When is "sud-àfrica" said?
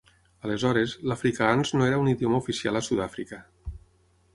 2.91-3.45